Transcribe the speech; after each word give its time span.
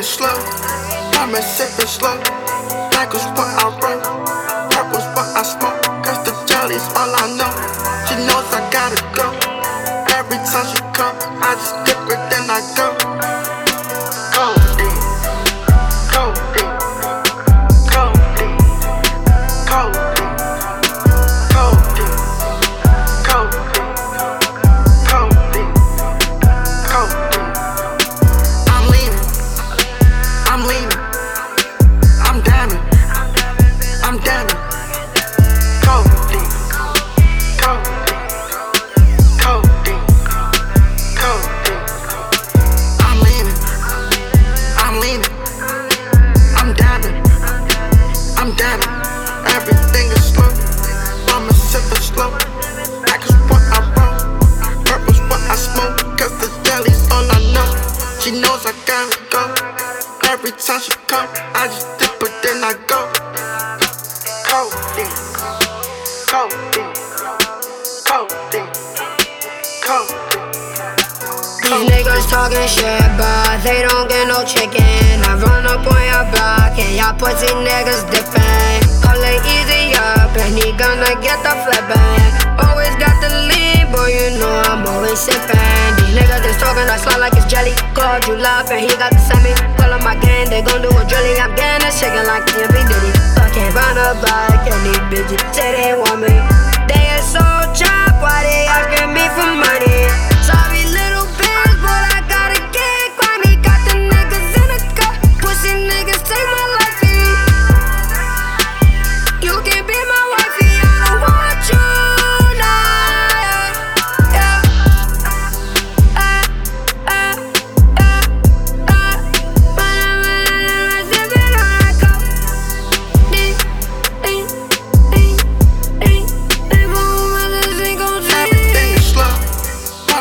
it 0.00 0.04
slow. 0.04 0.28
I've 0.28 1.30
been 1.30 1.42
sipping 1.42 1.86
slow. 1.86 2.16
Like 2.94 3.12
it's 3.12 3.24
what 3.36 3.48
I 3.60 3.78
wrote. 3.82 4.09
Come, 61.10 61.26
I 61.58 61.66
just 61.66 61.90
dip 61.98 62.22
it, 62.22 62.34
then 62.46 62.62
I 62.62 62.70
go. 62.86 63.02
Codeine. 64.46 65.10
Codeine. 66.30 66.94
Codeine. 68.06 68.70
Codeine. 69.82 70.30
These 71.66 71.84
niggas 71.90 72.26
talking 72.30 72.68
shit, 72.70 73.02
but 73.18 73.58
they 73.66 73.82
don't 73.82 74.06
get 74.06 74.30
no 74.30 74.46
chicken. 74.46 75.18
I 75.26 75.34
run 75.42 75.66
up 75.66 75.82
on 75.82 76.02
your 76.06 76.24
block 76.30 76.78
and 76.78 76.94
y'all 76.94 77.18
pussy 77.18 77.50
niggas 77.58 78.06
dipping. 78.14 78.78
Call 79.02 79.18
it 79.18 79.42
easy 79.50 79.98
up 79.98 80.30
and 80.38 80.54
he 80.54 80.70
gonna 80.78 81.18
get 81.18 81.42
the 81.42 81.54
flipping. 81.66 82.30
Always 82.62 82.94
got 83.02 83.18
the 83.18 83.30
lead, 83.50 83.90
boy, 83.90 84.14
you 84.14 84.38
know 84.38 84.62
I'm 84.70 84.86
always 84.86 85.18
sipping. 85.18 85.59
Talking, 86.80 86.92
I 86.92 86.96
slide 86.96 87.20
like 87.20 87.36
it's 87.36 87.44
jelly. 87.44 87.76
Called 87.92 88.24
you 88.24 88.40
love 88.40 88.70
and 88.72 88.80
he 88.80 88.88
got 88.96 89.12
the 89.12 89.20
semi. 89.20 89.52
Call 89.76 89.92
up 89.92 90.00
my 90.00 90.16
gang, 90.16 90.48
they 90.48 90.62
gon' 90.62 90.80
do 90.80 90.88
a 90.88 91.02
drilly. 91.04 91.36
I'm 91.36 91.52
getting 91.52 91.84
a 91.84 91.92
chicken 91.92 92.24
like 92.24 92.48
TMB 92.48 92.72
Diddy. 92.72 93.12
Fucking 93.36 93.68
run 93.76 94.00
up 94.00 94.16
like 94.24 94.64
and 94.64 94.80
these 94.88 95.04
bitches 95.12 95.44
say 95.52 95.76
they 95.76 95.92
want 95.92 96.24
me. 96.24 96.32
They 96.88 97.04
are 97.12 97.20
so 97.20 97.44
chop, 97.76 98.16
why 98.24 98.48
they 98.48 98.69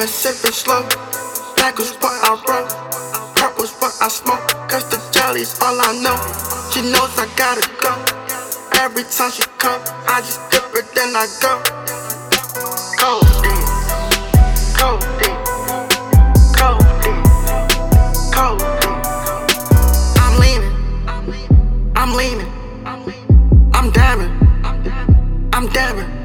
A 0.00 0.06
sipping 0.06 0.52
slow. 0.52 0.80
Black 1.56 1.76
was 1.76 1.92
what 2.00 2.16
I 2.24 2.32
roll. 2.48 2.66
Purple's 3.34 3.72
what 3.80 3.92
I 4.00 4.08
smoke. 4.08 4.40
Cause 4.66 4.88
the 4.88 4.96
jelly's 5.12 5.60
all 5.60 5.78
I 5.78 5.92
know. 6.00 6.16
She 6.72 6.80
knows 6.80 7.12
I 7.18 7.28
gotta 7.36 7.68
go. 7.82 7.92
Every 8.80 9.02
time 9.04 9.30
she 9.30 9.42
come, 9.58 9.82
I 10.08 10.22
just 10.22 10.40
dip 10.50 10.64
it, 10.72 10.86
then 10.94 11.14
I 11.14 11.26
go. 11.44 11.60
Codeine. 12.96 13.66
Codeine. 14.80 15.36
Codeine. 16.56 17.20
Codeine. 18.32 19.00
I'm 20.16 20.40
leaving. 20.40 20.74
I'm 21.94 22.16
leaving. 22.16 22.50
I'm 23.74 23.90
dabbing. 23.90 24.32
I'm 25.52 25.68
dabbing. 25.68 26.19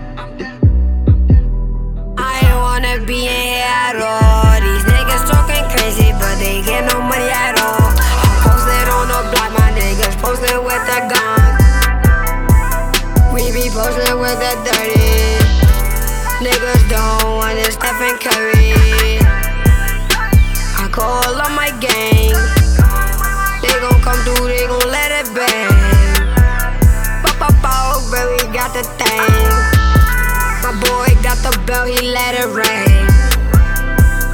He 31.86 32.02
let 32.02 32.34
it 32.34 32.50
rain. 32.50 33.06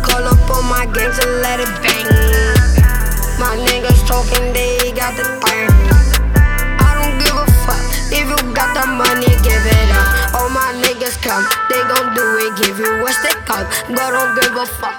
Call 0.01 0.23
up 0.23 0.39
on 0.50 0.63
my 0.72 0.88
gang 0.95 1.12
to 1.12 1.25
let 1.44 1.59
it 1.59 1.72
bang. 1.84 2.07
My 3.39 3.59
niggas 3.67 4.07
talking, 4.07 4.53
they 4.53 4.91
got 4.95 5.17
the 5.19 5.25
thing. 5.44 5.69
I 6.79 6.95
don't 6.95 7.19
give 7.19 7.35
a 7.35 7.45
fuck 7.67 7.84
if 8.16 8.23
you 8.23 8.39
got 8.56 8.72
the 8.72 8.88
money, 8.88 9.28
give 9.44 9.66
it 9.67 9.89
up. 9.91 10.39
All 10.39 10.50
my 10.50 10.72
niggas 10.79 11.19
come, 11.19 11.44
they 11.67 11.81
gon' 11.91 12.16
do 12.16 12.23
it, 12.47 12.56
give 12.63 12.79
you 12.79 13.03
what 13.03 13.16
they 13.23 13.35
come. 13.44 13.68
God 13.95 14.12
don't 14.16 14.31
give 14.39 14.56
a 14.56 14.66
fuck. 14.66 14.95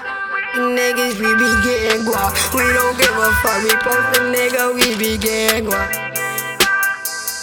Niggas, 0.53 1.17
we 1.17 1.29
be 1.33 1.49
getting 1.65 2.05
guap. 2.05 2.37
We 2.53 2.61
don't 2.61 2.93
give 2.97 3.17
a 3.17 3.29
fuck. 3.41 3.63
We 3.63 3.73
post 3.81 4.17
a 4.17 4.29
nigga, 4.29 4.75
we 4.75 4.95
be 5.01 5.17
getting 5.17 5.65
guap. 5.65 5.89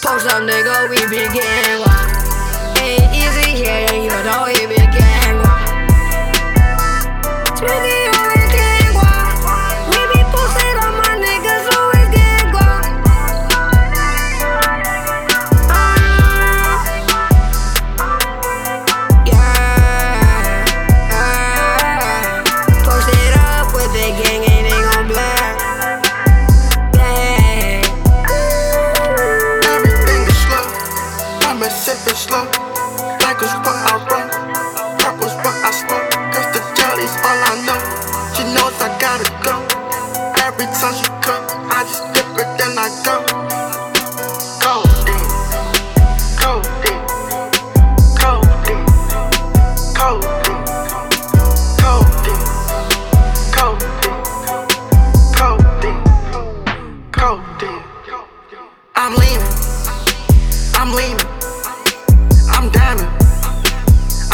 Post 0.03 0.31
up, 0.31 0.43
nigga, 0.47 0.89
we 0.89 0.97
be 1.11 1.27
getting 1.35 1.83
guap. 1.83 2.79
Ain't 2.79 3.11
easy 3.13 3.65
here, 3.65 3.93
you 3.93 4.15
know 4.25 4.47
we 4.47 4.67
be 4.67 4.80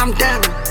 I'm 0.07 0.13
down. 0.13 0.66